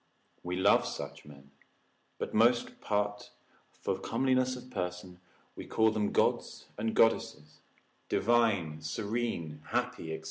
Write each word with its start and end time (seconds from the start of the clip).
We 0.41 0.55
love 0.57 0.87
such 0.87 1.25
men, 1.25 1.51
but 2.17 2.33
most 2.33 2.81
part 2.81 3.29
for 3.83 3.99
comeliness 3.99 4.55
of 4.55 4.71
person, 4.71 5.19
we 5.55 5.67
call 5.67 5.91
them 5.91 6.11
gods 6.11 6.65
and 6.75 6.95
goddesses, 6.95 7.59
divine, 8.09 8.81
serene, 8.81 9.61
happy, 9.67 10.07
&c. 10.17 10.19